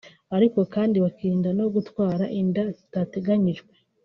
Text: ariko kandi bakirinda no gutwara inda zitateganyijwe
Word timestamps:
ariko 0.35 0.59
kandi 0.73 0.95
bakirinda 1.03 1.49
no 1.59 1.65
gutwara 1.73 2.25
inda 2.41 2.63
zitateganyijwe 2.77 3.73